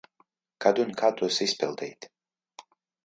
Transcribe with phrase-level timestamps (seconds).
[0.65, 2.09] Kad un kā tos izpildīt.